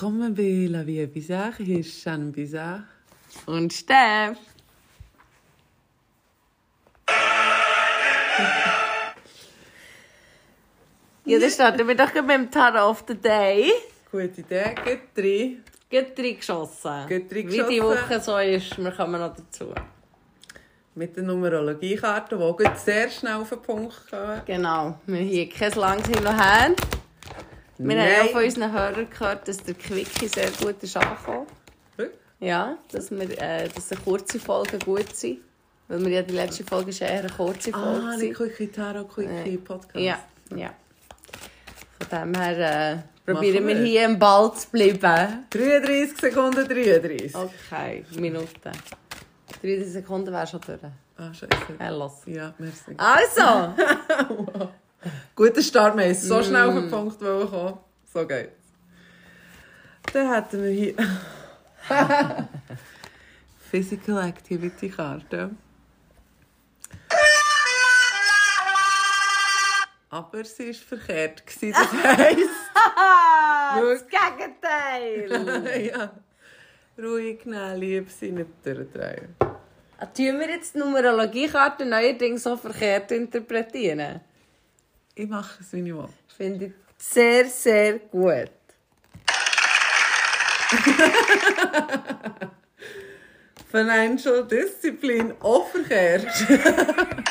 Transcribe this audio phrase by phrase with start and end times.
[0.00, 1.56] Willkommen bei La Vie Bizarre.
[1.58, 2.84] Hier ist Jeanne Bizarre.
[3.44, 4.38] Und Steff.
[11.26, 13.70] ja, dann starten wir doch mit dem Tarot of the Day.
[14.10, 14.74] Gute Idee.
[14.82, 15.56] Geht drei.
[15.90, 17.06] Geht drei geschossen.
[17.06, 17.82] Geht drei Wie die geschossen.
[17.82, 19.74] Woche so ist, wir kommen noch dazu.
[20.94, 24.40] Mit der Numerologiekarte, die sehr schnell auf den Punkt kommen.
[24.46, 26.74] Genau, wir haben hier kein langes Hin und Her.
[27.82, 28.20] Wir haben Nein.
[28.26, 31.46] auch von unseren Hörern gehört, dass der Quickie sehr gut ist angekommen.
[31.96, 32.18] Wirklich?
[32.38, 35.38] Ja, dass, wir, äh, dass die kurze Folgen gut sind.
[35.88, 38.02] Weil wir ja die letzte Folge ist eher eine kurze Folge.
[38.04, 39.96] Ah, nicht Quickie Tarot, Quickie Podcast.
[39.96, 40.18] Ja,
[40.54, 40.70] ja.
[41.98, 43.84] Von dem her äh, probieren wir wir.
[43.84, 45.46] hier im Ball zu bleiben.
[45.48, 47.34] 33 Sekunden 33.
[47.34, 48.72] Okay, Minuten.
[49.62, 50.80] 30 Sekunden wäre schon durch.
[51.16, 51.48] Ah, scheiße.
[51.78, 52.12] Hey, los.
[52.26, 52.94] Ja, merci.
[52.98, 53.74] Also,
[55.34, 57.78] Guter Start, wir so schnell auf den Punkt kommen.
[58.12, 58.52] So geht's.
[60.12, 60.94] Dann hätten wir hier...
[63.70, 65.50] Physical Activity Karte.
[70.10, 71.46] Aber sie war verkehrt.
[71.46, 72.50] gewesen, Das heisst...
[73.76, 75.86] das Gegenteil.
[75.94, 76.10] ja.
[76.98, 79.36] Ruhig nehmen, lieb sein, nicht durchdrehen.
[79.98, 84.20] Ah, Tun wir jetzt die Numerologiekarte neuerdings so verkehrt interpretieren?
[85.20, 86.08] Ich mache es, wie ich will.
[86.34, 88.50] Finde ich sehr, sehr gut.
[93.70, 96.26] Financial Discipline auch verkehrt.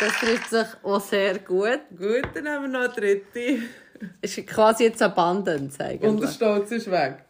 [0.00, 1.80] Das trifft sich auch sehr gut.
[1.90, 3.64] Gut, dann haben wir noch eine dritte.
[4.20, 6.30] Ist quasi jetzt Abundance Und der eigentlich.
[6.30, 7.24] Stolz ist weg.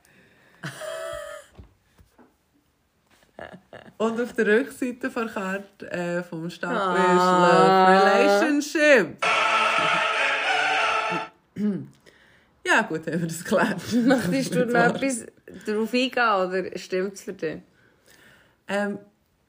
[3.98, 7.96] Und auf der Rückseite der Karte äh, vom Stapel Ah.
[7.98, 9.16] ist Love Relationship.
[12.66, 13.92] ja, gut, haben wir das geklärt.
[13.92, 15.26] Möchtest du noch etwas
[15.66, 16.12] darauf eingehen
[16.70, 17.58] oder stimmt es für dich?
[18.68, 18.98] Ähm,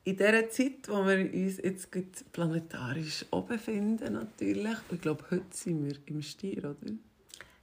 [0.03, 1.91] in dieser Zeit, wo wir uns jetzt
[2.31, 4.77] planetarisch oben befinden, natürlich.
[4.91, 6.91] Ich glaube, heute sind wir im Stier, oder?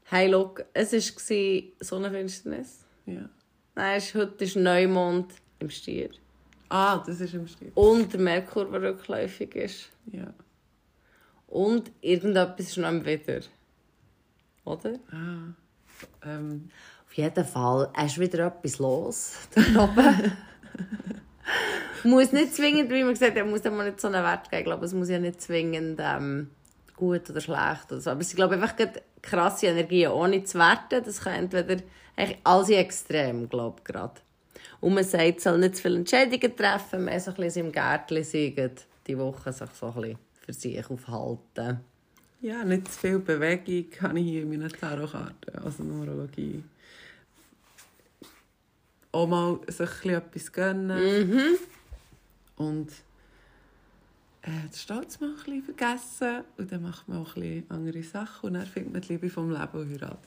[0.05, 2.85] Hey, look, es war Sonnenfinsternis.
[3.07, 3.29] Ja.
[3.75, 6.11] Nein, heute ist Neumond im Stier.
[6.69, 7.71] Ah, das ist im Stier.
[7.75, 9.91] Und der Merkur, der rückläufig ist.
[10.07, 10.33] Ja.
[11.47, 13.41] Und irgendetwas ist noch im Wieder.
[14.65, 14.95] Oder?
[15.11, 15.55] Ah.
[16.25, 16.71] Ähm,
[17.07, 19.35] Auf jeden Fall, es ist wieder etwas los.
[22.05, 24.61] Muss nicht zwingend, wie man gesagt hat, muss mal nicht so einen Wert geben.
[24.61, 26.51] Ich glaube, es muss ja nicht zwingend ähm,
[26.97, 28.11] gut oder schlecht oder so.
[28.11, 28.77] Aber es sind, glaube ich, einfach
[29.23, 31.03] krasse Energien, ohne zu werten.
[31.05, 31.83] Das kann entweder
[32.17, 34.21] eigentlich alles extrem, glaube ich, gerade.
[34.81, 37.73] Und man sagt, es soll nicht zu viele Entscheidungen treffen, mehr so ein bisschen im
[37.73, 38.71] Gärtchen sein,
[39.07, 41.81] die Woche sich so ein bisschen für sich aufhalten.
[42.41, 46.63] ja, nicht zu viel Bewegung habe ich hier in meiner Tarotkarten, also Numerologie.
[49.13, 51.59] Auch mal sich ein bisschen etwas gönnen.
[52.57, 52.91] Und
[54.43, 56.45] äh, den Stolz mal ein bisschen vergessen.
[56.57, 58.49] Und dann macht man auch ein bisschen andere Sachen.
[58.49, 60.19] Und dann findet man die Liebe vom Leben und heiratet.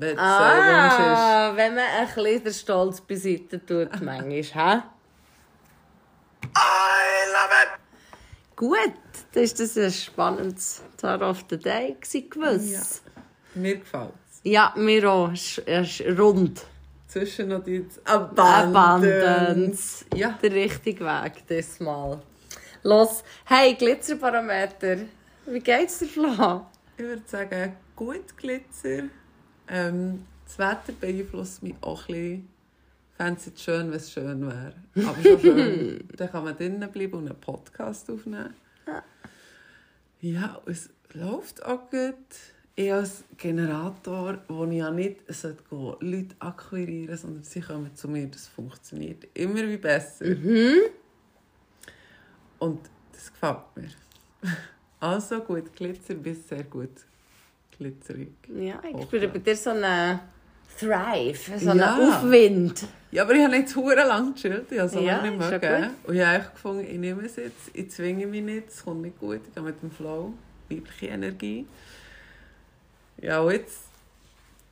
[0.00, 0.04] Ah.
[0.06, 4.82] Wunsch Ah, wenn man ein bisschen den Stolz beiseite tut, manchmal, hä?
[6.44, 7.78] I love it!
[8.56, 8.78] Gut,
[9.32, 13.02] dann war das ein spannendes Tar of the Day, gewesen, gewiss.
[13.54, 14.40] Mir gefällt es.
[14.44, 14.72] Ja.
[14.76, 15.30] mir auch.
[15.32, 16.64] Es ist- rund.
[17.06, 18.78] Zwischen noch die Abundance.
[18.78, 20.04] Abundance.
[20.14, 20.38] Ja.
[20.42, 22.20] Der richtige Weg diesmal.
[22.82, 24.98] Los, hey, Glitzerbarometer.
[25.46, 26.66] Wie geht's dir, Flo?
[26.96, 29.04] Ich würde sagen, gut Glitzer.
[29.68, 32.48] Ähm, das Wetter beeinflusst mich auch ein bisschen.
[33.10, 34.74] Ich fände es jetzt schön, wenn es schön wäre.
[34.94, 36.08] Aber schon schön.
[36.16, 38.54] Dann kann man drinnen bleiben und einen Podcast aufnehmen.
[40.20, 42.14] Ja, es läuft auch gut.
[42.74, 48.08] Ich als Generator, wo ich ja nicht sollte gehen, Leute akquirieren sondern sie kommen zu
[48.08, 48.28] mir.
[48.28, 50.26] Das funktioniert immer wie besser.
[52.60, 52.80] Und
[53.12, 53.90] das gefällt mir.
[55.00, 56.90] Also gut Glitzer bis sehr gut
[57.78, 58.32] glitzerig.
[58.54, 60.20] Ja, ich spüre bei dir so einen
[60.78, 61.96] Thrive, so einen Ja.
[61.96, 62.84] Aufwind.
[63.10, 64.70] Ja, aber ich habe nicht hure lang gechillt.
[64.70, 65.90] Ich habe so Ja, lange nicht mögen.
[66.04, 67.70] Und ich habe einfach gefunden, ich nehme es jetzt.
[67.72, 69.40] Ich zwinge mich nicht, es kommt nicht gut.
[69.48, 70.34] Ich gehe mit dem Flow,
[70.68, 71.66] weibliche Energie.
[73.20, 73.84] Ja, und jetzt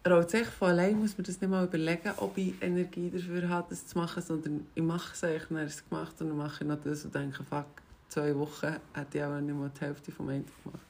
[0.06, 3.48] rollt es echt von allein, muss man das nicht mal überlegen, ob ich Energie dafür
[3.48, 6.62] habe, das zu machen, sondern ich mache es eigentlich, dann es gemacht und dann mache
[6.62, 7.66] ich noch das und denke, fuck,
[8.08, 10.84] zwei Wochen hätte ich auch nicht mal die Hälfte vom Ende gemacht.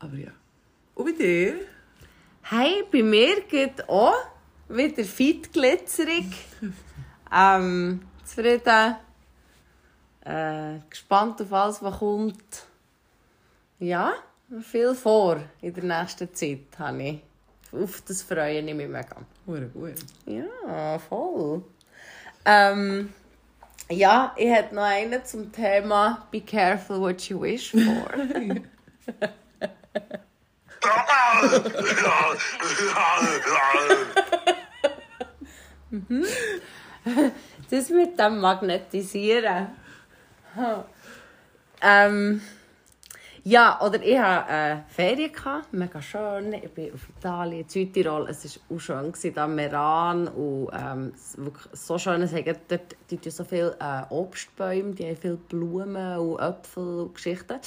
[0.00, 0.32] Aber ja.
[0.94, 1.54] Und bei dir?
[2.42, 4.14] Hey, bei mir geht auch
[4.68, 6.26] wieder fit glitzerig.
[7.34, 8.96] ähm, zufrieden.
[10.24, 12.66] Äh, gespannt auf alles, was kommt.
[13.80, 14.12] Ja,
[14.62, 17.20] viel vor in der nächsten Zeit, habe ich.
[17.72, 19.16] auf das freue ich mich mega.
[19.46, 19.94] Hure gut.
[20.26, 21.64] Ja, voll.
[22.44, 23.12] Ähm,
[23.90, 27.80] ja, ich hätte noch einen zum Thema Be careful what you wish for.
[35.90, 36.24] Mm-hmm.
[37.70, 39.68] das mit dem Magnetisieren.
[41.80, 42.40] Ähm,
[43.46, 46.54] ja, oder ich hatte äh, Ferien, gehabt, mega schön.
[46.54, 48.26] Ich bin auf Italien, in Südtirol.
[48.30, 50.28] Es war auch schön, da Meran.
[50.28, 55.04] Und, ähm, wirklich so schön, es haben dort die haben so viele äh, Obstbäume, die
[55.04, 57.58] haben viele Blumen und Äpfel und Geschichten.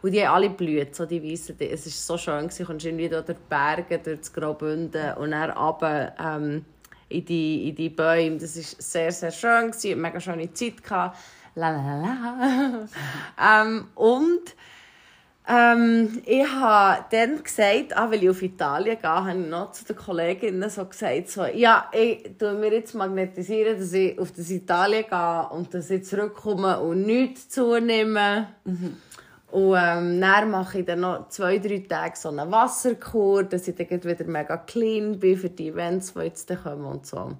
[0.00, 1.54] Und die haben alle blüht, so die weißen.
[1.60, 2.62] Es war so schön, gewesen.
[2.62, 6.64] du kommst irgendwie durch die Berge, durch das Graubünden und dann runter, ähm,
[7.10, 8.38] in die, in die Bäume.
[8.38, 9.70] Das war sehr, sehr schön.
[9.70, 10.00] Gewesen.
[10.00, 10.82] Mega schöne Zeit.
[10.82, 11.18] Gehabt.
[11.54, 12.86] La, la, la.
[13.62, 14.54] ähm, und
[15.48, 19.84] ähm, ich habe dann gesagt, ah, weil ich auf Italien gehe, habe ich noch zu
[19.84, 24.50] den Kolleginnen so gesagt, so, ja, ich tue mir jetzt magnetisieren, dass ich auf das
[24.50, 28.48] Italien gehe und dass ich zurückkomme und nichts zunehme.
[28.64, 28.96] Mhm.
[29.52, 33.76] Und ähm, dann mache ich dann noch zwei, drei Tage so eine Wasserkur, dass ich
[33.76, 37.30] dann wieder mega clean bin für die Events, die jetzt kommen und so.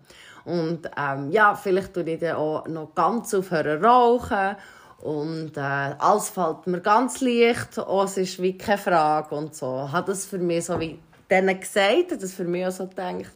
[0.45, 4.57] Und ähm, ja, vielleicht tue ich dann auch noch ganz aufhören rauchen
[4.99, 9.91] und äh, alles fällt mir ganz leicht, oh, es ist wie keine Frage und so.
[9.91, 10.99] Hat das für mich so wie
[11.31, 13.33] denen gesagt, hat das für mich auch so gedacht,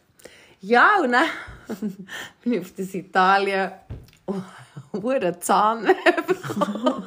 [0.60, 1.26] ja, und dann
[2.42, 3.72] bin ich auf das Italien
[4.26, 4.44] und
[4.92, 5.88] oh, einen Zahn
[6.26, 7.06] bekommen.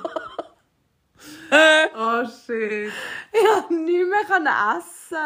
[1.95, 2.91] oh shit.
[3.31, 5.17] Ich konnte nicht mehr essen.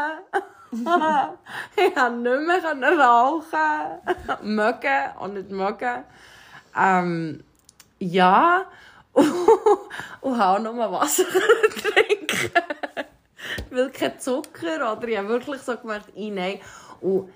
[1.75, 4.01] ich konnte nicht mehr rauchen.
[4.44, 6.03] mögen und nicht mögen.
[6.75, 7.44] Ähm,
[8.00, 8.65] ja,
[10.22, 11.24] und habe nur Wasser
[11.81, 12.52] trinken.
[13.69, 16.60] Weil kein Zucker oder ich habe wirklich so gemerkt, nein.
[17.02, 17.30] Und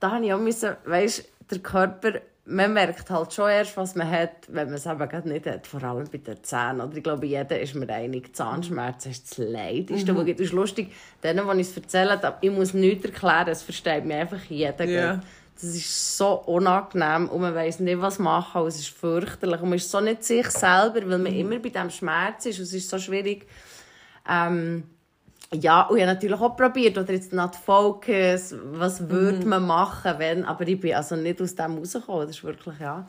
[0.00, 4.10] da habe ich auch müssen, weißt, der Körper, man merkt halt schon erst, was man
[4.10, 6.80] hat, wenn man es eben gerade nicht hat, vor allem bei den Zähnen.
[6.82, 10.12] Oder ich glaube, jeder ist mir einig, Zahnschmerzen ist das Leideste.
[10.12, 10.28] Mhm.
[10.28, 10.92] Es ist lustig,
[11.22, 14.84] denen, die ich es erzählen, ich muss nichts erklären, es versteht mir einfach jeder.
[14.84, 15.20] Yeah.
[15.54, 18.62] Das ist so unangenehm und man weiß nicht, was machen.
[18.62, 19.60] Und es ist fürchterlich.
[19.60, 22.58] Und man ist so nicht sich selber, weil man immer bei diesem Schmerz ist.
[22.58, 23.46] Und es ist so schwierig.
[24.28, 24.84] Ähm,
[25.52, 29.48] ja, und ich habe natürlich auch probiert, oder jetzt not focus, was würde mhm.
[29.48, 32.26] man machen, wenn, aber ich bin also nicht aus dem rausgekommen.
[32.26, 33.06] Das ist wirklich, ja,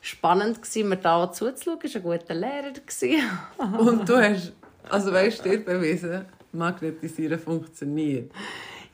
[0.00, 1.78] spannend gewesen, mir da zuzuschauen.
[1.82, 3.78] Er war ein guter Lehrer.
[3.78, 4.52] und du hast,
[4.88, 8.30] also weißt du, dir bewiesen, Magnetisieren funktioniert.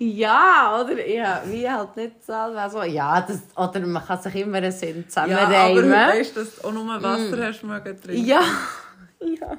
[0.03, 1.07] Ja, oder?
[1.07, 2.83] Ja, wie halt nicht selber so.
[2.83, 5.53] Ja, das, oder man kann sich immer einen Sinn zusammenreimen.
[5.53, 7.43] Ja, aber du weißt, dass du auch nur Wasser mm.
[7.43, 8.25] hast mögen trinken.
[8.25, 8.41] Ja,
[9.21, 9.59] ja.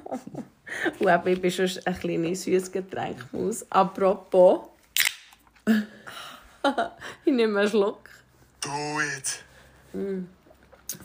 [0.99, 3.67] Und eben, ich bin schon ein kleines süßes Getränkmaus.
[3.69, 4.61] Apropos.
[5.67, 8.09] ich nehme einen Schluck.
[8.61, 9.43] Do it.
[9.93, 10.25] Mm.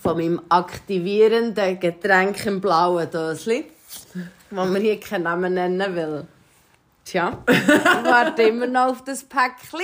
[0.00, 3.64] Von meinem aktivierenden Getränk im blauen Döschen,
[4.50, 6.26] das man hier keinen Namen nennen will.
[7.06, 7.68] Tja, ich
[8.04, 9.80] warte immer noch auf das Päckchen.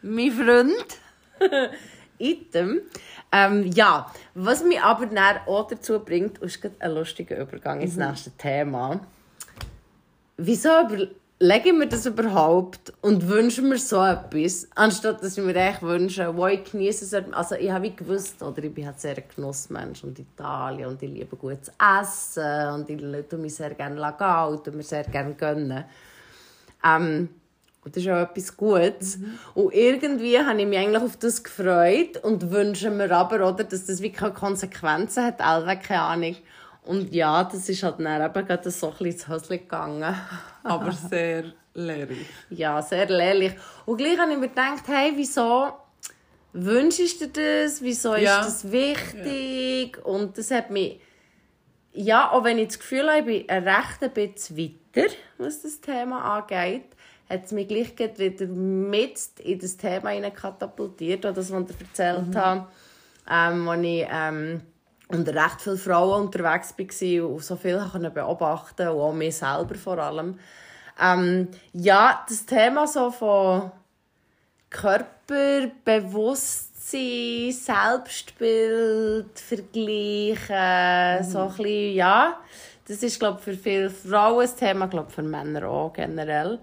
[0.00, 0.98] Mein Freund.
[2.18, 2.80] Item.
[3.30, 8.06] Ähm, ja, was mich aber dann auch dazu bringt, ist ein lustiger Übergang ins mhm.
[8.06, 9.00] nächste Thema.
[10.38, 15.56] Wieso überlege ich mir das überhaupt und wünsche mir so etwas, anstatt dass ich mir
[15.56, 17.34] echt wünsche, wo ich genieße es.
[17.34, 21.10] Also ich habe gewusst, oder ich bin halt sehr ein Genussmensch und Italien und ich
[21.10, 25.84] liebe gutes Essen und ich tue mich sehr gerne gehen und mir sehr gerne gönnen.
[26.84, 27.30] Ähm,
[27.82, 29.16] und das ist auch etwas Gutes.
[29.16, 29.38] Mhm.
[29.54, 33.86] Und irgendwie habe ich mich eigentlich auf das gefreut und wünsche mir aber, oder, dass
[33.86, 36.36] das wirklich Konsequenzen hat, also keine Ahnung.
[36.90, 40.12] Und ja, das ist halt dann eben gerade so ein bisschen ins Häuschen gegangen.
[40.64, 42.26] aber sehr lehrlich.
[42.50, 43.52] Ja, sehr lehrlich.
[43.86, 45.68] Und gleich habe ich mir gedacht, hey, wieso
[46.52, 47.80] wünschst du dir das?
[47.80, 48.40] Wieso ja.
[48.40, 49.98] ist das wichtig?
[49.98, 50.02] Ja.
[50.02, 51.00] Und das hat mich,
[51.92, 55.80] ja, auch wenn ich das Gefühl habe, ich bin ein recht bisschen weiter, was das
[55.80, 56.86] Thema angeht,
[57.28, 62.36] hat es mich gleich wieder mit in das Thema katapultiert, das, was ich erzählt mhm.
[62.36, 62.66] habe,
[63.30, 64.62] ähm, wo ich ähm,
[65.12, 67.82] unter recht vielen Frauen unterwegs war und so viel
[68.14, 70.38] beobachten und auch mich selber vor allem.
[71.00, 73.72] Ähm, ja, das Thema so von
[74.70, 81.24] Körperbewusstsein, Selbstbild, Vergleichen, mhm.
[81.30, 82.38] so ein bisschen, ja,
[82.86, 86.58] das ist, glaube für viele Frauen ein Thema, glaube für Männer auch generell.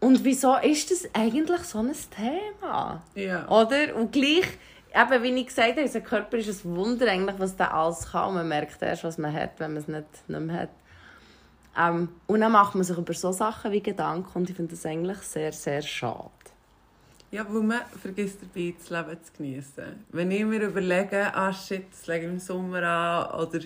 [0.00, 3.02] Und wieso ist das eigentlich so ein Thema?
[3.14, 3.48] Ja.
[3.48, 3.96] Oder?
[3.96, 4.46] Und gleich,
[4.94, 8.28] eben wie ich gesagt habe, unser Körper ist ein Wunder, eigentlich, was der alles kann.
[8.28, 10.70] Und man merkt erst, was man hat, wenn man es nicht, nicht mehr hat.
[11.78, 14.84] Ähm, und dann macht man sich über so Sachen wie Gedanken und ich finde das
[14.84, 16.30] eigentlich sehr, sehr schade.
[17.30, 19.84] Ja, weil man vergisst dabei, das Leben zu genießen.
[20.10, 23.60] Wenn ich mir überlege, ah shit, das lege ich im Sommer an, oder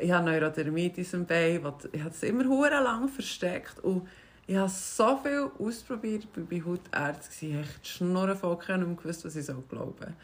[0.00, 1.60] ich habe Neurodermitis im Bein,
[1.92, 4.08] ich habe es immer hure lang versteckt und
[4.48, 8.88] ich habe so viel ausprobiert, ich war bei Hautärzten, ich habe die Schnurren voll und
[8.88, 10.14] nicht gewusst, was ich so glaube.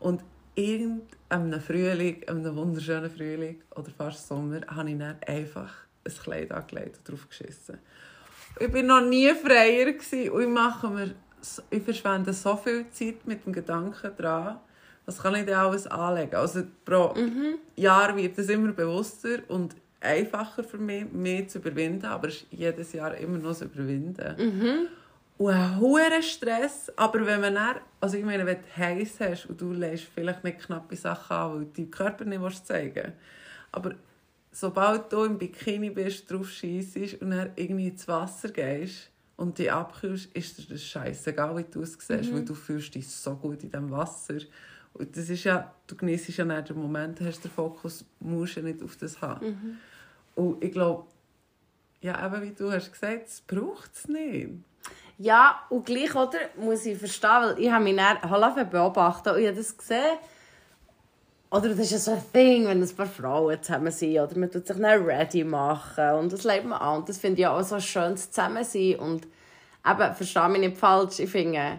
[0.00, 0.24] Und
[0.56, 5.72] irgendeinem Frühling, einem wunderschönen Frühling oder fast Sommer, habe ich dann einfach
[6.04, 7.78] ein Kleid angelegt und drauf geschissen.
[8.58, 9.94] Ich war noch nie freier
[10.32, 11.14] und ich, mache mir,
[11.70, 14.58] ich verschwende so viel Zeit mit dem Gedanken daran,
[15.06, 16.34] was kann ich denn alles anlegen.
[16.34, 17.58] Also pro mhm.
[17.76, 22.46] Jahr wird es immer bewusster und einfacher für mich, mehr zu überwinden, aber es ist
[22.50, 24.36] jedes Jahr immer noch zu überwinden.
[24.38, 24.88] Mhm.
[25.38, 29.46] Und ein hoher Stress, aber wenn man dann, also ich meine, wenn du heiß hast
[29.46, 33.16] und du lässt vielleicht nicht knappe Sachen an, weil du deinen Körper nicht zeigen willst,
[33.72, 33.94] aber
[34.52, 39.72] sobald du im Bikini bist, drauf schießt und dann irgendwie ins Wasser gehst und dich
[39.72, 42.34] abkühlst, ist dir das scheißegal, wie du aussiehst, mhm.
[42.34, 44.38] weil du fühlst dich so gut in diesem Wasser.
[44.92, 48.62] Und das ist ja, du genießt ja nicht den Moment, hast den Fokus, musst ja
[48.62, 49.46] nicht auf das haben.
[49.46, 49.78] Mhm.
[50.34, 51.04] Und ich glaube,
[52.00, 54.50] ja, eben wie du hast gesagt, es braucht es nicht.
[55.18, 59.46] Ja, und gleich, oder, muss ich verstehen, weil ich habe mich dann beobachtet und ich
[59.46, 60.18] habe das gesehen,
[61.52, 64.50] oder das ist ja so ein Ding, wenn ein paar Frauen zusammen sind, oder man
[64.50, 67.00] tut sich dann ready machen und das lebt man an.
[67.00, 68.96] Und das finde ich auch so schön, zusammen sein.
[68.96, 69.26] Und
[69.86, 71.78] eben, verstehe mich nicht falsch, ich finde,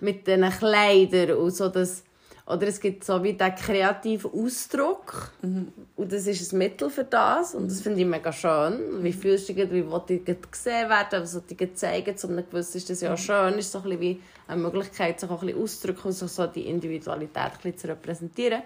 [0.00, 2.04] mit diesen Kleidern und so das
[2.46, 5.30] oder es gibt so wie den kreativen Ausdruck.
[5.42, 5.72] Mhm.
[5.96, 7.54] Und das ist ein Mittel für das.
[7.54, 9.02] Und das finde ich mega schön.
[9.02, 12.44] Wie fühlst du dich, wie willst du gesehen werden, was du dir zeigen, zu einem
[12.48, 13.16] gewissen ist das ja mhm.
[13.16, 13.54] schön.
[13.58, 16.66] ist so ein bisschen wie eine Möglichkeit, sich auch ein bisschen auszudrücken und so die
[16.66, 18.62] Individualität ein bisschen zu repräsentieren.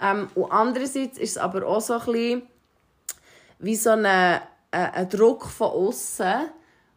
[0.00, 2.42] Ähm, und andererseits ist es aber auch so ein bisschen
[3.58, 4.40] wie so ein, äh,
[4.70, 6.48] ein Druck von außen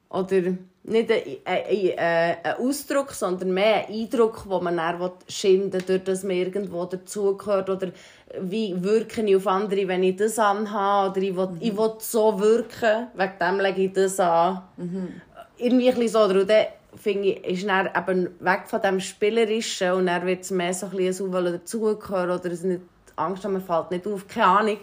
[0.09, 0.41] oder
[0.83, 1.63] nicht ein, ein,
[1.97, 6.35] ein, ein, Ausdruck, sondern mehr ein Eindruck, den man dann schinden will, durch dass man
[6.35, 7.69] irgendwo dazugehört.
[7.69, 7.91] Oder
[8.41, 11.11] wie wirke ich auf andere, wenn ich das anhabe.
[11.11, 11.57] Oder ich will, mhm.
[11.61, 14.63] ich will so wirken, wegen dem lege ich das an.
[14.77, 15.21] Mhm.
[15.57, 16.23] Irgendwie ein so.
[16.23, 20.51] Und dann finde ich, ist dann eben weg von dem Spielerischen und dann wird es
[20.51, 22.81] mehr so ein bisschen dazugehören oder es nicht,
[23.15, 24.77] Angst haben, man fällt nicht auf, keine Ahnung.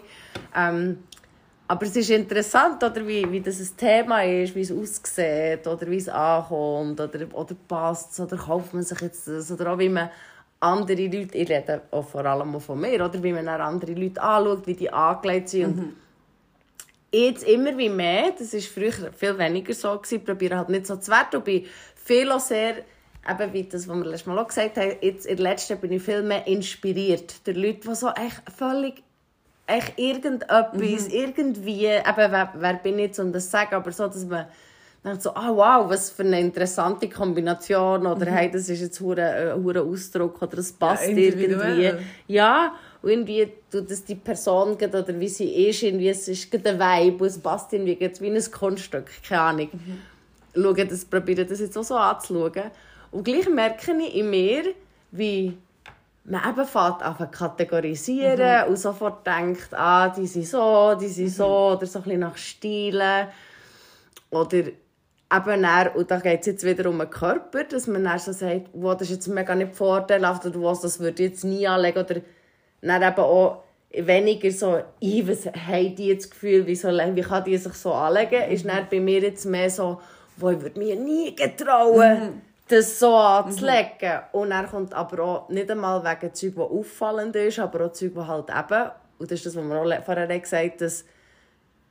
[0.55, 1.03] Ähm,
[1.71, 5.89] aber es ist interessant, oder, wie, wie das ein Thema ist, wie es aussieht, oder
[5.89, 9.87] wie es ankommt, oder, oder passt oder kauft man sich jetzt das, oder auch wie
[9.87, 10.09] man
[10.59, 13.93] andere Leute, ich rede auch vor allem auch von mir, oder wie man dann andere
[13.93, 15.77] Leute anschaut, wie die angelegt sind.
[15.77, 15.83] Mhm.
[15.83, 15.95] Und
[17.13, 20.97] jetzt immer wie mehr, das war früher viel weniger so, gewesen, probiere halt nicht so
[20.97, 22.79] zu werden und bin viel auch sehr,
[23.29, 25.93] eben wie das, was wir letztes Mal auch gesagt haben, jetzt in der letzten bin
[25.93, 29.03] ich viel mehr inspiriert durch Leute, die so echt völlig
[29.71, 31.07] echt irgendetwas, mhm.
[31.09, 34.45] irgendwie, eben, wer, wer bin ich, um das zu sagen, aber so, dass man
[35.03, 38.33] denkt so, ah wow, was für eine interessante Kombination oder mhm.
[38.33, 39.05] hey, das ist jetzt ein
[39.63, 41.93] hoher Ausdruck oder das passt ja, irgendwie.
[42.27, 46.63] Ja, und irgendwie tut das die Person oder wie sie ist, irgendwie, es ist ein
[46.63, 49.69] Vibe, es passt irgendwie wie ein Kunststück, keine Ahnung.
[49.73, 50.61] Mhm.
[50.61, 52.71] Schaue, das, probiere das jetzt auch so anzuschauen.
[53.11, 54.63] Und gleich merke ich in mir,
[55.11, 55.57] wie
[56.23, 58.69] man eben fängt an kategorisieren mhm.
[58.69, 61.29] und sofort denkt, ah, die sind so, die sind mhm.
[61.29, 63.27] so, oder so ein bisschen nach Stilen.
[64.29, 64.73] Oder eben
[65.29, 68.67] dann, und da geht es jetzt wieder um den Körper, dass man dann so sagt,
[68.73, 71.99] wow, das ist jetzt mega nicht vorteilhaft, oder was, das würde ich jetzt nie anlegen,
[71.99, 72.21] oder
[72.81, 77.43] dann eben auch weniger so, was haben die jetzt das Gefühl, wie, soll, wie kann
[77.43, 78.53] die sich so anlegen, mhm.
[78.53, 79.99] ist dann bei mir jetzt mehr so,
[80.37, 82.19] wo ich würde mir nie getrauen.
[82.19, 84.21] Mhm das so anzulegen.
[84.33, 84.39] Mhm.
[84.39, 88.13] Und er kommt aber auch nicht einmal wegen Zeug, die auffallend ist, aber auch Zeug,
[88.13, 90.93] die halt eben, und das ist das, was wir auch vorher gesagt haben,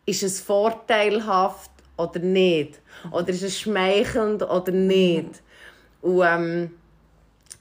[0.06, 2.80] ist es vorteilhaft oder nicht?
[3.12, 5.42] Oder ist es schmeichelnd oder nicht?
[6.02, 6.70] Und ähm,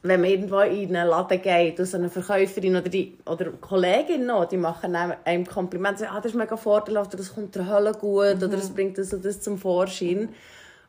[0.01, 4.25] wenn man irgendwo in einen Laden geht und so eine Verkäuferin oder, die, oder Kollegin
[4.25, 7.67] noch, die machen einem Kompliment, sagen, ah, das ist mega vorteilhaft, oder das kommt der
[7.67, 8.43] Hölle gut, mhm.
[8.43, 10.29] oder das bringt das und das zum Vorschein.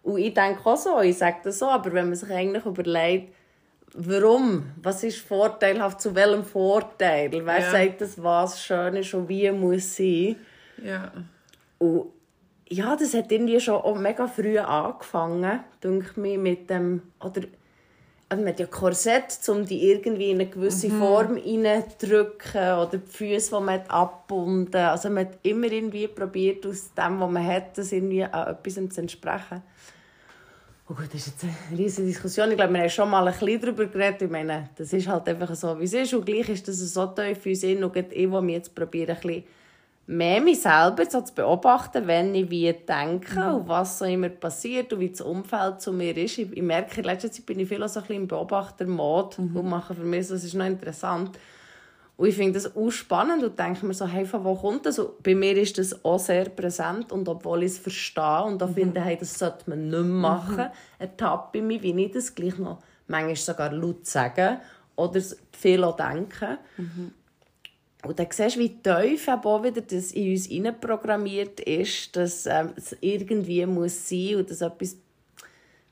[0.02, 3.35] Und ich denke auch so, ich sage das so, aber wenn man sich eigentlich überlegt,
[3.95, 7.71] warum, was ist vorteilhaft, zu welchem Vorteil, wer ja.
[7.71, 10.37] sagt das, was schön ist und wie muss sein.
[10.83, 11.12] Ja.
[11.78, 12.07] Und
[12.69, 17.42] ja, das hat irgendwie schon auch mega früh angefangen, denke ich, mit dem, oder
[18.30, 20.99] also man hat ja Korsett, um die irgendwie in eine gewisse mhm.
[21.00, 26.94] Form reindrücken oder die Füße, die man abbunden Also man hat immer irgendwie probiert, aus
[26.94, 29.62] dem, was man hat, das irgendwie an etwas zu entsprechen.
[30.88, 32.50] Oh gut, das ist jetzt eine riesige Diskussion.
[32.50, 34.22] Ich glaube, wir haben schon mal ein bisschen darüber geredet.
[34.22, 36.14] Ich meine, das ist halt einfach so, wie es ist.
[36.14, 39.20] Und gleich ist das so tief in uns und ich, die mich jetzt probiere, ein
[39.20, 39.44] bisschen
[40.07, 44.92] mehr mich selber so zu beobachten, wenn ich wie denke und was so immer passiert
[44.92, 46.38] und wie das Umfeld zu mir ist.
[46.38, 49.38] Ich, ich merke, in letzter Zeit bin ich viel auch so ein bisschen im Beobachtermod
[49.38, 51.38] und mache für mich so, das ist noch interessant.
[52.16, 54.99] Und ich finde das auch spannend und denke mir so, hey, von wo kommt das?
[54.99, 58.66] Und bei mir ist das auch sehr präsent und obwohl ich es verstehe und da
[58.66, 60.66] finde, hey, das sollte man nicht machen,
[60.99, 64.59] ertappe ich mich, wie ich das gleich noch manchmal sogar laut sagen
[64.97, 65.21] oder
[65.52, 66.59] viel auch denken.
[68.04, 70.49] Und dann siehst du, wie tief auch wieder das in uns
[70.80, 74.97] programmiert ist, dass ähm, es irgendwie muss sein und dass etwas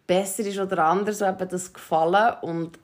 [0.07, 2.35] besser ist oder anders, eben das Gefallen.
[2.41, 2.79] Und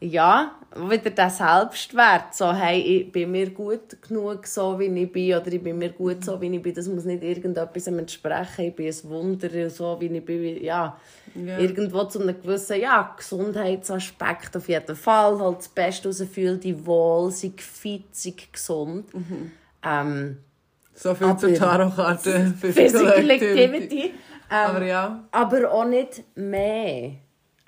[0.00, 2.34] ja, wieder der Selbstwert.
[2.34, 5.90] So, hey, ich bin mir gut genug, so wie ich bin, oder ich bin mir
[5.90, 6.74] gut, so wie ich bin.
[6.74, 8.66] Das muss nicht irgendetwas entsprechen.
[8.66, 10.62] Ich bin ein Wunder, so wie ich bin.
[10.62, 10.96] Ja,
[11.34, 11.58] Ja.
[11.58, 15.38] irgendwo zu einem gewissen ja, Gesundheitsaspekt auf jeden Fall.
[15.40, 19.06] Halt das Beste rausfühlen, die wohl, sei fit, sei gesund.
[19.84, 20.38] Ähm,
[20.94, 22.54] So viel zur Tarotkarte.
[22.60, 24.12] Physical Activity.
[24.50, 25.24] Ähm, Aber ja.
[25.30, 27.12] aber auch nicht mehr.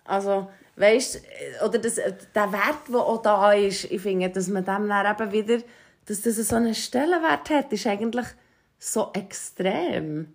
[0.05, 0.49] Also,
[0.81, 1.23] weißt
[1.65, 5.33] oder das, der Wert, der auch da ist, ich finde, dass man dem dann eben
[5.33, 5.63] wieder,
[6.07, 8.27] dass das so einen Stellenwert hat, ist eigentlich
[8.79, 10.35] so extrem.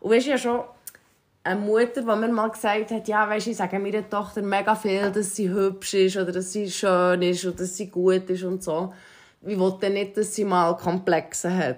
[0.00, 0.64] Und weißt ja schon,
[1.42, 5.10] eine Mutter, die mir mal gesagt hat, ja, weißt ich sage meiner Tochter mega viel,
[5.10, 8.62] dass sie hübsch ist oder dass sie schön ist oder dass sie gut ist und
[8.62, 8.92] so.
[9.42, 11.76] Ich wollte nicht, dass sie mal Komplexe hat.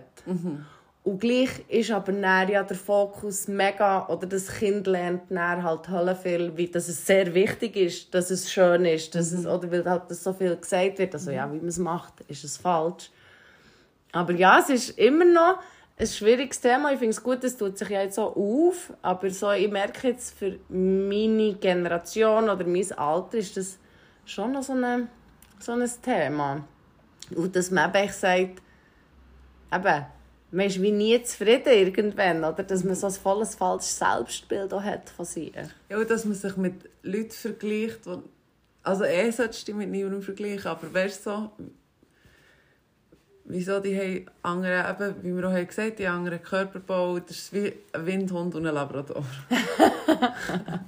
[1.09, 5.89] Und gleich ist aber dann ja der Fokus mega, oder das Kind lernt dann halt
[5.89, 9.73] Hölle viel, wie, dass es sehr wichtig ist, dass es schön ist, dass es, oder
[9.73, 12.59] weil halt das so viel gesagt wird, also ja, wie man es macht, ist es
[12.59, 13.11] falsch.
[14.13, 15.61] Aber ja, es ist immer noch
[15.99, 16.93] ein schwieriges Thema.
[16.93, 20.09] Ich finde es gut, es tut sich ja jetzt so auf, aber so, ich merke
[20.09, 23.79] jetzt, für meine Generation oder mein Alter ist das
[24.27, 25.09] schon noch so, eine,
[25.59, 26.69] so ein Thema.
[27.35, 28.61] Und dass man eben sagt,
[29.73, 30.07] eben,
[30.51, 32.63] man ist wie nie zufrieden irgendwann, oder?
[32.63, 35.53] Dass man so ein volles falsches Selbstbild auch hat von sich.
[35.89, 38.19] Ja, dass man sich mit Leuten vergleicht, die...
[38.83, 41.51] Also eh solltest du dich mit niemandem vergleichen, aber weißt so...
[43.51, 47.53] Wieso die haben andere, eben, wie wir auch haben gesagt die anderen Körperbau, das ist
[47.55, 49.25] wie ein Windhund und ein Labrador.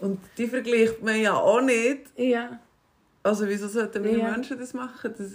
[0.00, 2.12] und die vergleicht man ja auch nicht.
[2.16, 2.60] Ja.
[3.22, 4.30] Also wieso sollten wir Ja.
[4.30, 5.14] Menschen das machen?
[5.18, 5.32] Das,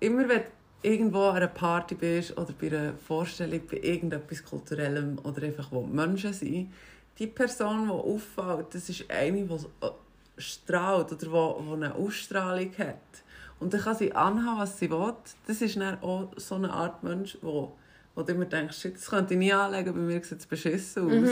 [0.00, 0.48] immer wenn du
[0.82, 5.82] irgendwo an einer Party bist oder bei einer Vorstellung, bei irgendetwas Kulturellem oder einfach wo
[5.82, 6.72] Menschen sind,
[7.18, 9.70] die Person, die auffällt, das ist eine, die so-
[10.38, 11.26] strahlt oder die,
[11.66, 12.96] die eine Ausstrahlung hat.
[13.58, 15.12] Und dann kann sie anhaben, was sie will.
[15.46, 17.76] Das ist dann auch so eine Art Mensch, wo,
[18.14, 21.30] wo du immer denkst, das könnte ich nie anlegen, bei mir sieht es beschissen aus.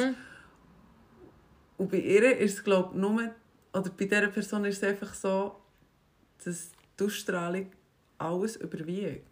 [1.79, 3.31] Und bei ihr ist es, glaube ich, nur,
[3.73, 5.57] oder bei dieser Person ist es einfach so,
[6.45, 7.67] dass die Ausstrahlung
[8.19, 9.27] alles überwiegt.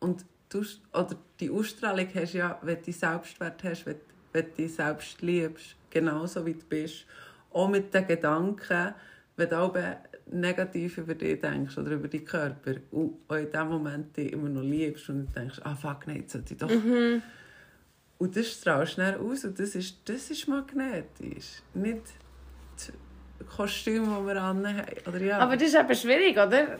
[0.00, 0.58] Und die,
[0.92, 3.96] oder die Ausstrahlung hast du ja, wenn du Selbstwert hast, wenn,
[4.32, 7.06] wenn du dich selbst liebst, genauso wie du bist.
[7.52, 8.94] Auch mit den Gedanken,
[9.36, 9.76] wenn du auch
[10.30, 14.48] negativ über dich denkst oder über deinen Körper und auch in dem Moment dich immer
[14.48, 16.70] noch liebst und denkst, ah fuck, nein, jetzt sollte ich doch...
[18.18, 21.60] Und das strahlst du aus und das ist, das ist magnetisch.
[21.74, 22.02] Nicht
[23.42, 24.82] die Kostüme, die wir anhaben.
[25.06, 25.38] Oder ja.
[25.38, 26.78] Aber das ist eben schwierig, oder?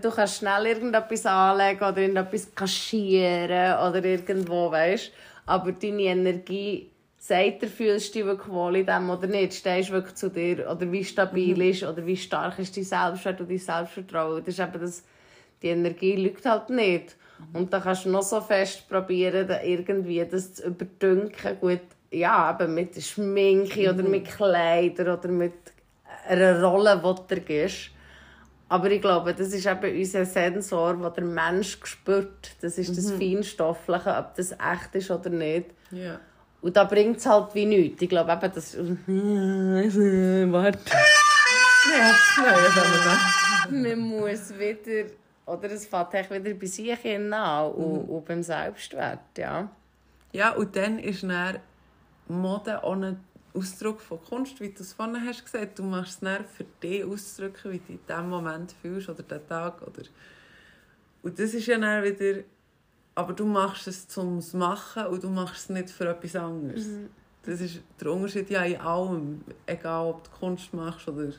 [0.00, 5.10] Du kannst schnell irgendetwas anlegen oder irgendetwas kaschieren oder irgendwo, weißt
[5.46, 9.54] Aber deine Energie sagt dir, fühlst du dich wirklich wohl in dem oder nicht?
[9.54, 10.70] Stehst du wirklich zu dir?
[10.70, 14.44] Oder wie stabil ist oder wie stark ist dein Selbstwert und dein Selbstvertrauen?
[14.44, 15.04] Das ist eben das,
[15.62, 17.16] die Energie lügt halt nicht.
[17.52, 21.58] Und dann kannst du noch so fest probieren, da irgendwie das zu überdünken.
[21.60, 25.71] Gut, ja, eben mit Schminke oder mit Kleidern oder mit
[26.26, 27.90] einer Rolle, die du gibst.
[28.68, 32.56] Aber ich glaube, das ist eben unser Sensor, den der Mensch spürt.
[32.62, 35.70] Das ist das Feinstoffliche, ob das echt ist oder nicht.
[35.90, 36.18] ja.
[36.62, 38.00] Und da bringt es halt wie nichts.
[38.00, 38.76] Ich glaube eben, das...
[40.52, 40.78] Warte.
[41.90, 42.14] Ja,
[43.68, 45.10] Man muss wieder...
[45.44, 49.68] Oder es fängt echt wieder bei sich hin an und, und beim Selbstwert, ja.
[50.30, 51.58] Ja, und dann ist dann
[52.28, 53.18] Mode auch ein
[53.54, 55.78] Ausdruck von Kunst, wie du es vorhin hast gesagt.
[55.78, 59.46] Du machst es dann für dich auszudrücken, wie du in diesem Moment fühlst oder den
[59.46, 59.82] Tag.
[59.82, 60.02] Oder...
[61.22, 62.42] Und das ist ja dann wieder...
[63.14, 66.86] Aber du machst es zum Machen und du machst es nicht für etwas anderes.
[67.42, 69.44] Das ist der Unterschied ja in allem.
[69.66, 71.32] Egal, ob du Kunst machst oder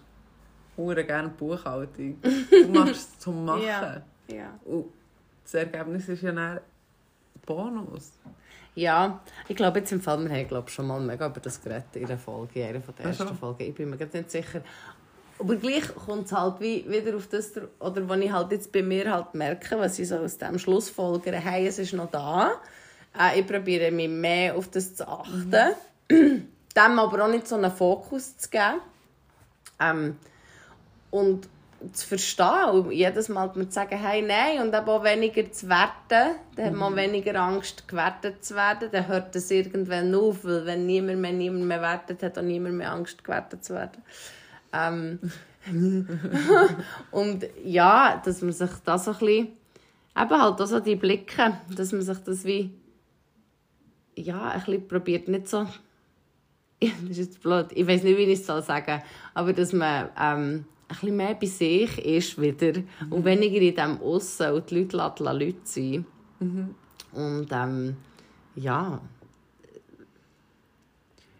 [0.78, 2.21] hure gerne Buchhaltung.
[2.21, 3.63] Du machst es zum Machen.
[3.63, 4.04] Ja.
[4.28, 4.60] Ja.
[4.65, 4.86] Und
[5.43, 6.60] das Ergebnis ist ja dann
[7.45, 8.13] Bonus.
[8.75, 11.95] Ja, ich glaube jetzt im Fall, wir haben glaube schon mal mega über das geredet
[11.95, 13.33] in einer Folge, in einer von der ersten so.
[13.36, 13.63] Folgen.
[13.63, 14.62] Ich bin mir nicht sicher.
[15.39, 18.81] Aber gleich kommt es halt wie wieder auf das, oder wenn ich halt jetzt bei
[18.81, 22.53] mir halt merke, was ich so aus dem Schlussfolgere, hey, es ist noch da.
[23.19, 25.75] Äh, ich probiere mich mehr auf das zu achten.
[26.09, 26.47] Mhm.
[26.75, 28.81] Dem aber auch nicht so einen Fokus zu geben.
[29.79, 30.17] Ähm,
[31.12, 31.47] und
[31.91, 36.35] zu verstehen und jedes Mal zu sagen, hey, nein, und eben auch weniger zu werten,
[36.55, 36.97] dann hat man mhm.
[36.97, 41.65] weniger Angst, gewertet zu werden, dann hört das irgendwann auf, weil wenn niemand mehr niemand
[41.65, 44.01] mehr wertet, hat auch niemand mehr Angst, gewertet zu werden.
[44.71, 45.19] Ähm,
[47.11, 49.47] und ja, dass man sich das so ein bisschen,
[50.17, 52.71] eben halt auch so die Blicke, dass man sich das wie,
[54.15, 55.67] ja, ein bisschen probiert, nicht so,
[56.81, 59.01] das ist jetzt blöd, ich weiß nicht, wie ich es sagen soll,
[59.33, 63.11] aber dass man ähm, ein bisschen mehr bei sich ist wieder mhm.
[63.11, 66.05] und weniger in dem Aussen und die Leute lassen Leute sein.
[66.39, 66.75] Mhm.
[67.11, 67.97] Und ähm,
[68.55, 69.01] ja.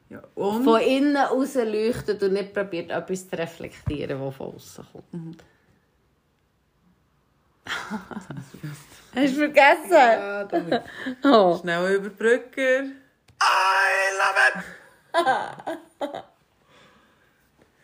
[0.10, 0.64] ja und?
[0.64, 5.14] Von innen raus leuchtet und nicht probiert, etwas zu reflektieren, was von außen kommt.
[5.14, 5.36] Mhm.
[7.66, 9.92] Hast du vergessen?
[9.92, 10.84] Ja, damit.
[11.24, 11.58] oh.
[11.62, 12.96] Schnell überbrücken.
[13.42, 16.24] I love it!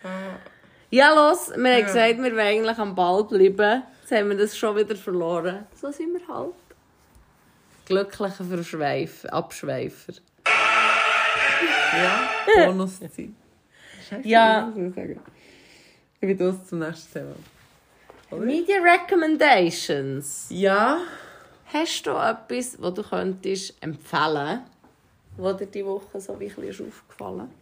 [0.92, 3.84] Ja, los, wir haben gesagt, wir wollen eigentlich am Ball bleiben.
[4.02, 5.68] Jetzt haben wir das schon wieder verloren.
[5.80, 6.54] So sind wir halt.
[7.86, 10.14] Glückliche Verschweif Abschweifer.
[10.48, 12.30] Ja,
[12.66, 13.30] Bonuszeit.
[14.24, 14.74] ja.
[16.22, 17.36] Ich bin das zum nächsten Thema.
[18.32, 18.46] Oder?
[18.46, 20.48] Media Recommendations.
[20.50, 21.02] Ja.
[21.72, 24.62] Hast du etwas, das du könntest empfehlen,
[25.38, 27.59] was dir diese Woche so ein bisschen aufgefallen ist?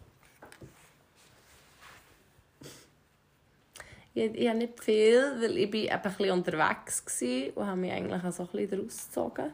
[4.17, 7.91] Ich, ich habe nicht viel, weil ich bin ein bisschen unterwegs war und habe mich
[7.91, 9.53] eigentlich auch so ein bisschen daraus gezogen.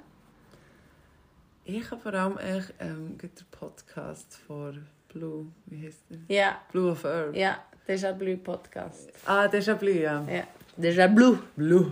[1.65, 6.17] Ich habe vor allem echt, ähm, den Podcast von Blue, wie heißt der?
[6.33, 6.61] Ja.
[6.71, 7.35] Blue of Earth.
[7.35, 9.11] Ja, Déjà Blue Podcast.
[9.25, 10.25] Ah, Déjà Blue, ja.
[10.29, 10.43] Ja,
[10.79, 11.39] Déjà Blue.
[11.57, 11.91] Blue.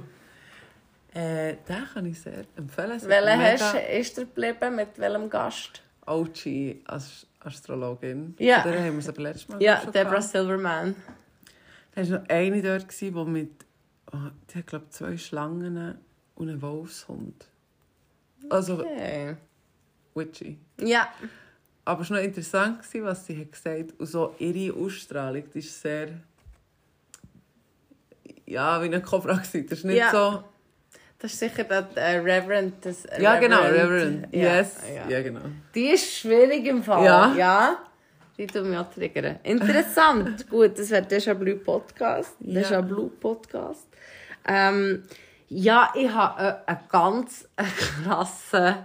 [1.14, 3.02] Äh, den kann ich sehr empfehlen.
[3.04, 4.78] Welchen hast, ist er geblieben?
[4.78, 5.84] Mit welchem Gast?
[6.06, 8.34] OG als Astrologin.
[8.40, 8.64] Ja.
[8.64, 10.96] Der haben wir es letztes Mal Ja, Deborah Silverman.
[11.94, 13.66] Da war noch eine dort, die mit,
[14.12, 14.18] oh,
[14.50, 15.98] die hat, glaube zwei Schlangen
[16.36, 17.48] und einen Wolfshund.
[18.50, 19.36] Also, okay.
[20.16, 20.58] witchy.
[20.80, 21.08] Ja.
[21.86, 24.00] Aber es war noch interessant, was sie hat gesagt hat.
[24.00, 26.10] Und so ihre Ausstrahlung, die ist sehr...
[28.46, 29.36] Ja, wie eine Cobra.
[29.36, 30.12] Das ist nicht ja.
[30.12, 30.44] so...
[31.20, 32.84] Das ist sicher das äh, Reverend.
[32.84, 34.34] Das, äh, ja, genau, Reverend.
[34.34, 34.78] Yes.
[34.96, 35.08] Ja.
[35.08, 35.22] ja.
[35.22, 35.42] genau.
[35.76, 37.06] Die ist schwierig im Fall.
[37.06, 37.36] Ja.
[37.36, 37.78] ja.
[38.42, 39.38] Die tun mich auch triggern.
[39.44, 40.48] Interessant.
[40.50, 42.36] Gut, das wäre Déjà Blue Podcast.
[42.40, 42.62] Ja.
[42.62, 43.88] Déjà Blue Podcast.
[44.48, 45.04] Ähm,
[45.48, 48.78] ja, ich habe äh, einen ganz krassen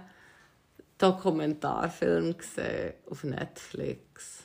[0.99, 4.43] Dokumentarfilm gesehen auf Netflix.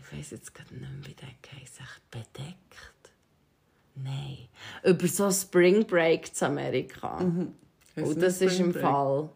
[0.00, 1.78] Ich weiß jetzt gerade nicht mehr, wie der heisst.
[2.10, 3.12] Bedeckt?
[3.94, 4.48] Nein.
[4.82, 7.20] Über so Spring Break zu Amerika.
[7.20, 7.54] Mhm.
[7.94, 9.30] Und das ist im Fall.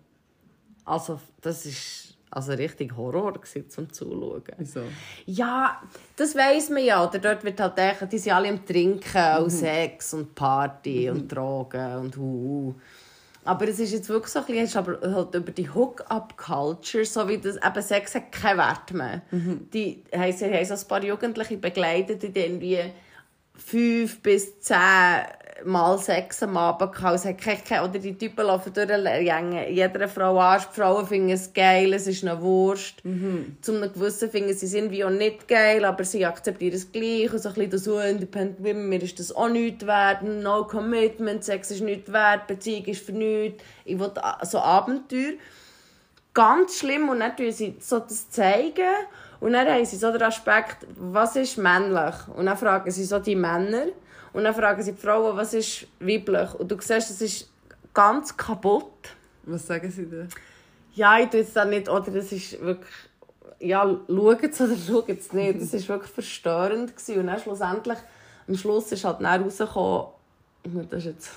[0.84, 4.42] Also, das ist also richtig Horror zum Zuschauen.
[4.58, 4.82] Wieso?
[5.26, 5.82] Ja,
[6.16, 7.06] das weiss man ja.
[7.06, 9.44] Oder dort wird halt denken, die sind alle im Trinken mhm.
[9.44, 11.16] und Sex und Party mhm.
[11.16, 12.74] und Drogen und hu.
[13.44, 17.38] Aber es ist jetzt wirklich so ein bisschen, aber halt über die Hook-up-Culture, so wie
[17.38, 19.22] das, eben Sex hat keinen Wert mehr.
[19.30, 19.68] Mhm.
[19.72, 22.78] Die haben so ein paar Jugendliche begleitet, die irgendwie
[23.54, 24.76] fünf bis zehn
[25.64, 27.26] mal Sex am Abend gehabt.
[27.26, 28.88] oder die Typen laufen durch
[29.70, 30.60] jeder Frau an.
[30.60, 33.04] Die Frauen finden es geil, es ist eine Wurst.
[33.04, 33.56] Mhm.
[33.60, 37.32] Zum einem gewissen finden sie es irgendwie auch nicht geil, aber sie akzeptieren es gleich.
[37.32, 40.22] Und so ein bisschen so Independent Women, mir ist das auch nichts wert.
[40.22, 43.62] No Commitment, Sex ist nichts wert, Beziehung ist für nichts.
[43.84, 45.32] Ich will so Abenteuer.
[46.34, 47.08] Ganz schlimm.
[47.08, 48.94] Und dann zeigen sie so das zeigen.
[49.40, 52.14] Und dann haben sie so den Aspekt, was ist männlich?
[52.36, 53.86] Und dann fragen sie so die Männer.
[54.32, 56.54] Und dann fragen sie die Frauen, was ist weiblich?
[56.54, 57.50] Und du siehst, es ist
[57.92, 59.10] ganz kaputt.
[59.44, 60.28] Was sagen sie denn?
[60.94, 62.94] Ja, ich tue es dann nicht, oder das ist wirklich,
[63.58, 65.60] ja, schauen es oder schauen es nicht.
[65.60, 66.96] Das war wirklich verstörend.
[66.96, 67.20] Gewesen.
[67.20, 67.98] Und dann schlussendlich,
[68.46, 70.10] am Schluss ist halt dann rausgekommen,
[70.90, 71.30] das ist jetzt,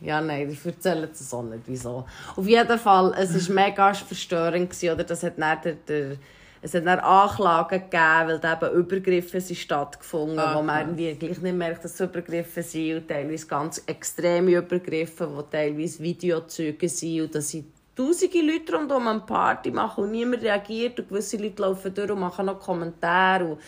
[0.00, 2.06] ja, nein, ich erzähle es auch nicht, wieso.
[2.36, 6.16] Auf jeden Fall, es war mega verstörend, gewesen, oder das hat dann der, der
[6.62, 11.40] es hat dann Anklagen gegeben, weil eben Übergriffe sind stattgefunden ah, wo man irgendwie gleich
[11.40, 17.20] nicht merkt, dass es Übergriffe sind und teilweise ganz extreme Übergriffe, die teilweise Videozeugen sind
[17.22, 17.64] und dass sie
[17.96, 22.20] tausende Leute rundum eine Party machen und niemand reagiert und gewisse Leute laufen durch und
[22.20, 23.58] machen noch Kommentare und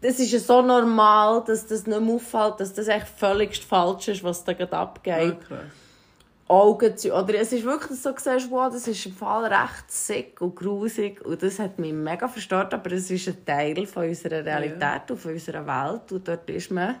[0.00, 4.08] das ist ja so normal, dass das nicht mehr auffällt, dass das echt völlig falsch
[4.08, 5.38] ist, was da gerade abgeht.
[5.46, 5.60] Okay.
[6.48, 7.12] Augen zu.
[7.12, 11.24] Oder es ist wirklich so, siehst, wow, das ist im Fall recht sick und grusig
[11.24, 15.04] und das hat mich mega verstört, aber es ist ein Teil von unserer Realität ja.
[15.08, 16.96] und von unserer Welt und dort ist man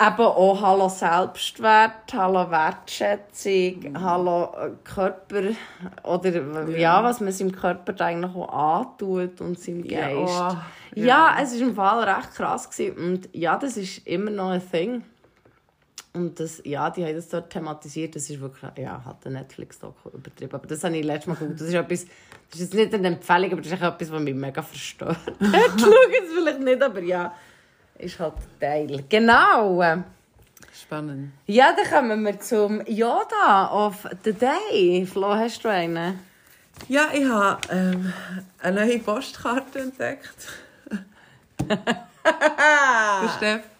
[0.00, 4.00] eben auch Hallo Selbstwert, Hallo Wertschätzung, mhm.
[4.00, 5.42] Hallo äh, Körper
[6.02, 6.78] oder ja.
[6.78, 7.04] ja.
[7.04, 9.92] was man seinem Körper eigentlich auch antut und seinem Geist.
[9.92, 11.04] Ja, oh, ja.
[11.04, 12.96] ja es war im Fall recht krass gewesen.
[12.98, 15.02] und ja, das ist immer noch ein Thing.
[16.14, 18.14] Und das, ja, die haben das dort thematisiert.
[18.14, 20.54] Das ist wirklich, ja, hat der Netflix-Doku übertrieben.
[20.54, 21.60] Aber das habe ich letztes Mal geguckt.
[21.60, 22.06] Das ist etwas,
[22.52, 25.18] das ist jetzt nicht eine Empfehlung, aber das ist etwas, was mich mega verstört.
[25.40, 27.34] ich schaue es vielleicht nicht, aber ja,
[27.98, 29.04] ist halt Teil.
[29.08, 29.82] Genau.
[30.72, 31.32] Spannend.
[31.46, 35.04] Ja, dann kommen wir zum Yoda of the Day.
[35.06, 36.20] Flo, hast du einen?
[36.86, 38.12] Ja, ich habe ähm,
[38.60, 40.48] eine neue Postkarte entdeckt.
[41.68, 43.73] der Steff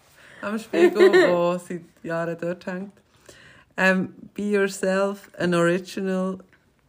[0.45, 2.91] am Spiegel, der seit Jahren dort hängt.
[3.77, 6.39] Um, be yourself, an original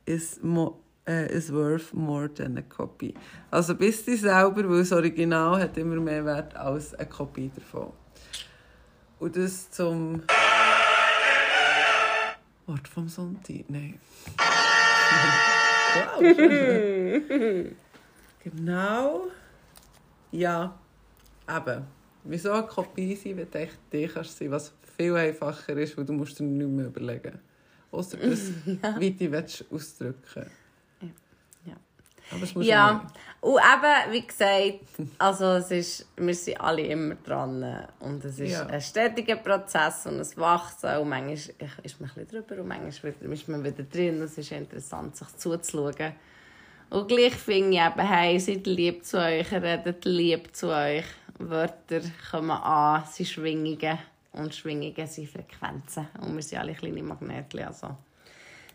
[0.04, 0.76] is, mo
[1.08, 3.12] uh, is worth more than a copy.
[3.50, 7.92] Also bist du selber, weil das Original hat immer mehr Wert als eine Kopie davon.
[9.18, 10.22] Und das zum
[12.66, 13.64] Wort vom Sonntag?
[13.68, 13.98] Nein.
[15.94, 16.20] wow.
[18.44, 19.26] genau.
[20.30, 20.78] Ja,
[21.48, 21.95] eben
[22.28, 26.04] wieso eine Kopie sein, wenn du echt dich kannst sein, was viel einfacher ist, weil
[26.04, 27.38] du musst dir nicht mehr überlegen.
[27.90, 28.98] Außer das, ja.
[28.98, 30.46] wie du willst ausdrücken
[31.00, 31.08] ja.
[31.66, 31.76] ja.
[32.30, 33.06] Aber es muss ja,
[33.40, 34.80] und eben, wie gesagt,
[35.18, 38.66] also es ist, wir sind alle immer dran und es ist ja.
[38.66, 43.14] ein stetiger Prozess und es wächst und manchmal ist man ein bisschen drüber und manchmal
[43.32, 44.20] ist man wieder drin.
[44.22, 46.14] Es ist interessant, sich zuzuschauen.
[46.88, 51.04] Und gleich finde ich eben, hey, seid lieb zu euch, redet lieb zu euch.
[51.38, 53.98] Wörter kommen an, sind Schwingungen.
[54.32, 56.08] Und Schwingungen sind Frequenzen.
[56.20, 57.64] Und wir sind alle kleine Magnetchen.
[57.64, 57.96] Also.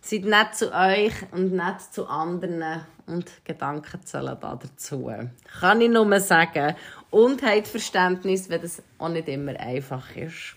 [0.02, 2.82] Seid nett zu euch und nett zu anderen.
[3.06, 5.12] Und Gedanken zählen da dazu.
[5.60, 6.76] Kann ich nur sagen.
[7.12, 10.56] Und habt Verständnis, wenn das auch nicht immer einfach ist.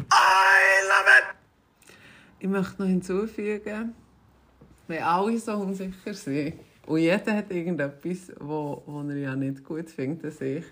[0.00, 1.36] I love it!
[2.40, 3.94] Ich möchte noch hinzufügen,
[4.86, 6.54] wenn alle so unsicher sind
[6.86, 10.64] und jeder hat irgendetwas, wo, wo er ja nicht gut findet, als ich,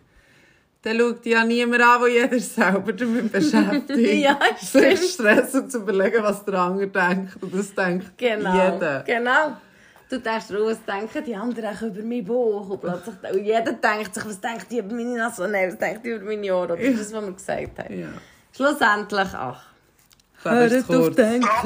[0.86, 3.90] dann schaut ja niemand an, wo jeder selber damit beschäftigt.
[3.98, 4.98] ja, stimmt.
[4.98, 7.42] Sich stressen zu überlegen, was der andere denkt.
[7.42, 9.02] Und das denkt genau, jeder.
[9.02, 9.56] Genau.
[10.08, 12.70] Du denkst, oh, was denken die anderen über mein Buch?
[12.70, 15.48] Und, plötzlich, und jeder denkt sich, was denkt die über meine Nase?
[15.48, 16.68] Nein, was denkt die über meine Ohren?
[16.68, 18.00] Das ist das, was wir gesagt haben.
[18.00, 18.08] Ja.
[18.54, 19.64] Schlussendlich, ach.
[20.44, 21.48] Hört auf denken.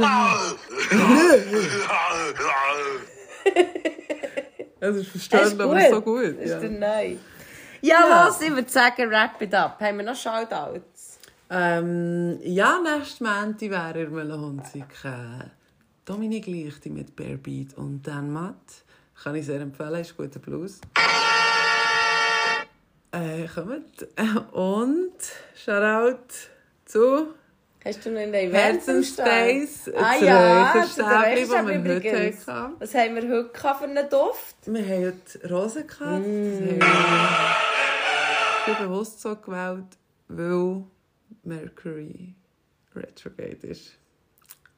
[4.83, 6.37] Es ist verstanden, aber so gut.
[6.41, 7.19] Das ist der Neue.
[7.83, 9.81] Ja, ja, los, ich würde sagen, wrap it up.
[9.81, 11.19] Haben wir noch Shoutouts?
[11.49, 15.47] Ähm, ja, nächstes Montag wäre in Melonzig äh,
[16.05, 18.55] Dominik Lichti mit Bearbeat und Dan Matt.
[19.23, 20.81] Kann ich sehr empfehlen, ist guter Blues.
[23.13, 24.07] Äh, kommt.
[24.53, 25.17] Und
[25.57, 26.19] Shoutout
[26.85, 27.35] zu
[27.85, 29.91] Hast du noch in den Herzensdays?
[29.97, 32.75] Ah ja, Stäbli, das wir heute hatten.
[32.79, 34.57] Was haben wir heute für einen Duft?
[34.67, 36.27] Wir haben heute Rosen gehabt.
[36.27, 37.70] Mm.
[38.67, 39.97] Haben wir bewusst so gewählt,
[40.29, 40.85] weil
[41.45, 42.35] Mercury
[42.95, 43.93] retrograde ist.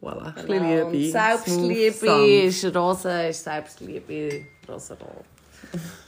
[0.00, 0.90] Voilà, ein genau.
[0.90, 1.10] Liebe.
[1.12, 5.24] Selbstliebe ist Rose, ist Selbstliebe, Rosenrot.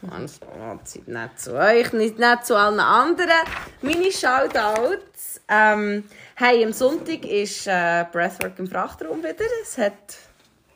[0.02, 3.30] Seid nicht zu euch, nicht, nicht zu allen anderen.
[3.82, 5.40] Meine Shoutouts.
[5.48, 9.44] Ähm, hey, am Sonntag ist äh, Breathwork im Frachtraum wieder.
[9.62, 10.16] Es, hat,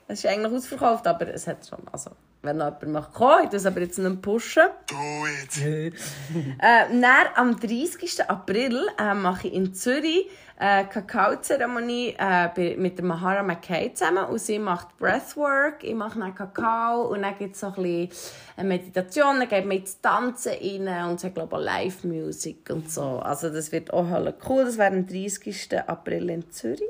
[0.06, 1.80] es ist eigentlich ausverkauft, aber es hat schon.
[1.90, 2.10] Also,
[2.42, 4.64] wenn noch jemand macht, kann ich das aber jetzt nicht pushen.
[4.86, 5.94] Do it!
[6.58, 8.28] äh, dann, am 30.
[8.28, 14.40] April äh, mache ich in Zürich eine Kakaozeremonie äh, mit der Mahara McKay zusammen und
[14.40, 19.38] sie macht Breathwork, ich mache dann Kakao und dann gibt es so ein bisschen Meditation,
[19.38, 23.20] dann geht man ins Tanzen rein und es hat glaube ich Live-Musik und so.
[23.20, 24.06] Also das wird auch
[24.48, 25.78] cool, das wäre am 30.
[25.86, 26.82] April in Zürich.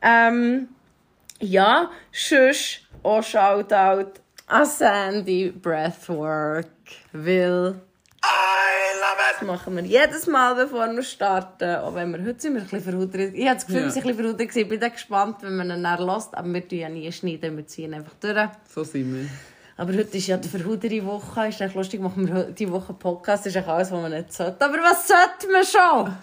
[0.00, 0.68] Ähm,
[1.40, 6.66] ja, sonst auch Shoutout an Sandy Breathwork,
[7.12, 7.80] weil
[8.24, 9.40] I love it!
[9.40, 11.76] Das machen wir jedes Mal, bevor wir starten.
[11.76, 13.34] Auch wenn wir heute sind wir ein bisschen verhudert.
[13.34, 13.86] Ich habe das Gefühl, ja.
[13.86, 14.56] wir sind ein bisschen verhudert.
[14.56, 16.34] Ich bin gespannt, wenn man ihn dann lässt.
[16.34, 18.48] Aber wir tun ja nie schneiden, wir ziehen einfach durch.
[18.74, 19.28] So sind wir.
[19.76, 21.48] Aber heute ist ja die verhudere Woche.
[21.48, 23.46] Ist echt lustig, machen wir die Woche Podcast.
[23.46, 24.64] Das ist echt alles, was man nicht sollte.
[24.64, 26.16] Aber was sollte man schon?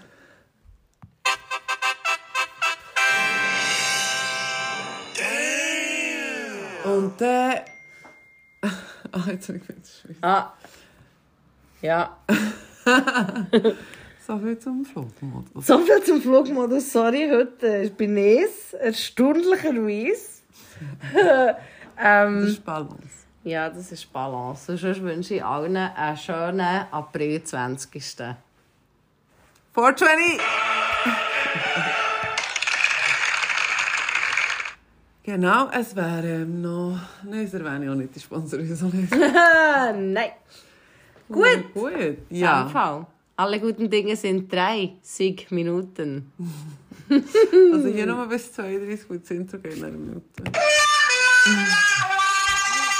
[6.85, 7.74] Und dann...
[9.15, 10.53] Ah, jetzt habe ich gedacht, Ah,
[11.81, 12.17] ja.
[14.27, 15.67] So viel zum Flugmodus.
[15.67, 16.91] So viel zum Flugmodus.
[16.91, 18.73] Sorry, heute bin ich es.
[18.73, 20.41] Erstaunlicherweise.
[21.99, 23.07] ähm, Das ist Balance.
[23.43, 24.71] ja, das ist Balance.
[24.71, 28.01] Und sonst wünsche ich allen einen schönen April 20.
[29.75, 30.39] 420!
[35.25, 36.99] Genau, es wäre ähm, noch...
[37.23, 39.11] Nein, das erwähne ich auch nicht, die Sponsoren so nicht.
[39.15, 40.31] Nein.
[41.27, 41.73] Gut.
[41.73, 42.63] Gut, Ja.
[42.63, 42.69] ja.
[42.69, 43.07] Fall.
[43.37, 46.31] Alle guten Dinge sind drei Sieg Minuten.
[47.07, 50.25] Also hier nochmal bis 32 gut sind sogar in einer Minute.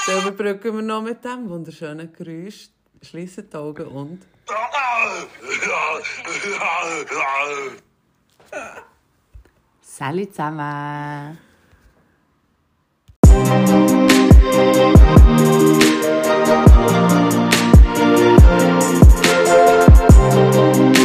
[0.06, 2.68] Dann überbrücken wir noch mit dem wunderschönen Geräusch.
[3.02, 4.22] Schließen die Augen und...
[9.80, 11.36] Salut zusammen.
[20.66, 20.95] Thank